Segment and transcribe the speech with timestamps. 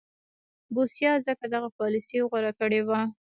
[0.73, 3.01] بوسیا ځکه دغه پالیسي غوره کړې وه.